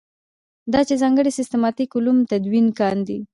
دا 0.73 0.81
چې 0.87 0.95
ځانګړي 1.01 1.31
سیسټماټیک 1.37 1.89
علوم 1.97 2.17
تدوین 2.31 2.67
کاندي. 2.79 3.19